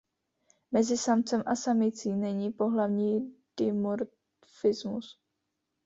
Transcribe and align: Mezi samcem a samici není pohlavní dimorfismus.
Mezi 0.71 0.97
samcem 0.97 1.41
a 1.45 1.55
samici 1.55 2.09
není 2.13 2.51
pohlavní 2.51 3.35
dimorfismus. 3.59 5.19